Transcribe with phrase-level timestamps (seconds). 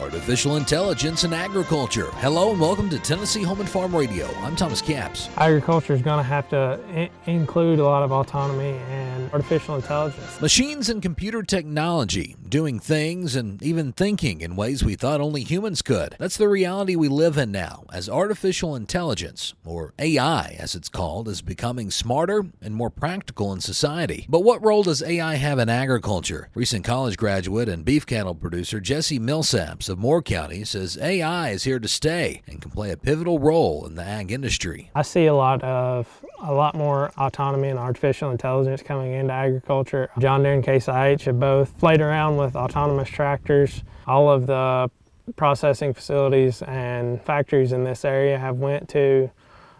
[0.00, 2.06] artificial intelligence in agriculture.
[2.14, 4.26] Hello and welcome to Tennessee Home and Farm Radio.
[4.38, 5.28] I'm Thomas Capps.
[5.36, 10.40] Agriculture is going to have to include a lot of autonomy and artificial intelligence.
[10.40, 15.82] Machines and computer technology doing things and even thinking in ways we thought only humans
[15.82, 16.16] could.
[16.18, 21.28] That's the reality we live in now as artificial intelligence, or AI as it's called,
[21.28, 24.26] is becoming smarter and more practical in society.
[24.28, 26.48] But what role does AI have in agriculture?
[26.54, 31.64] Recent college graduate and beef cattle producer Jesse Millsaps of Moore County says AI is
[31.64, 34.90] here to stay and can play a pivotal role in the ag industry.
[34.94, 36.08] I see a lot of
[36.40, 40.10] a lot more autonomy and artificial intelligence coming into agriculture.
[40.18, 43.82] John Deere and Case IH have both played around with autonomous tractors.
[44.06, 44.90] All of the
[45.36, 49.30] processing facilities and factories in this area have went to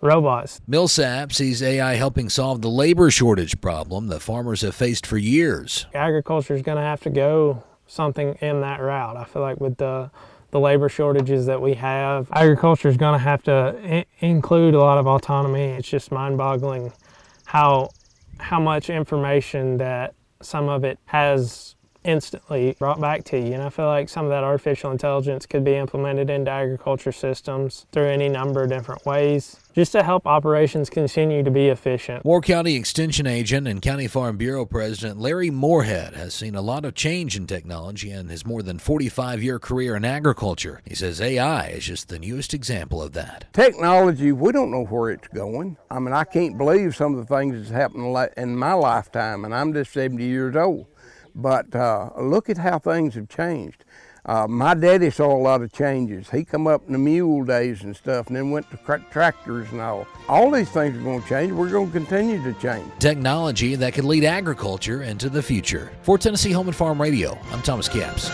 [0.00, 0.60] robots.
[0.68, 5.86] Millsaps sees AI helping solve the labor shortage problem that farmers have faced for years.
[5.94, 9.16] Agriculture is going to have to go something in that route.
[9.16, 10.10] I feel like with the
[10.50, 14.98] the labor shortages that we have, agriculture is going to have to include a lot
[14.98, 15.64] of autonomy.
[15.64, 16.92] It's just mind-boggling
[17.44, 17.90] how
[18.38, 23.54] how much information that some of it has instantly brought back to you.
[23.54, 27.86] And I feel like some of that artificial intelligence could be implemented into agriculture systems
[27.92, 32.24] through any number of different ways just to help operations continue to be efficient.
[32.24, 36.84] Moore County Extension Agent and County Farm Bureau President Larry Moorhead has seen a lot
[36.84, 40.80] of change in technology in his more than 45 year career in agriculture.
[40.84, 43.52] He says AI is just the newest example of that.
[43.52, 45.76] Technology, we don't know where it's going.
[45.90, 49.54] I mean, I can't believe some of the things that's happened in my lifetime, and
[49.54, 50.86] I'm just 70 years old.
[51.34, 53.84] But uh, look at how things have changed.
[54.26, 56.30] Uh, my daddy saw a lot of changes.
[56.30, 59.80] He come up in the mule days and stuff, and then went to tractors and
[59.80, 60.06] all.
[60.28, 61.52] All these things are going to change.
[61.52, 62.90] We're going to continue to change.
[62.98, 65.92] Technology that could lead agriculture into the future.
[66.02, 68.30] For Tennessee Home and Farm Radio, I'm Thomas Capps.